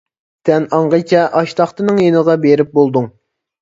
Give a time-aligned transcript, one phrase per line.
[0.49, 3.13] سەن ئاڭغىچە ئاشتاختىنىڭ يېنىغا بېرىپ بولدۇڭ.